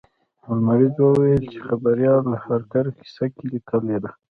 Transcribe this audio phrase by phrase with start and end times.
[0.45, 4.09] هولمز وویل چې خبریال هارکر کیسه لیکلې ده.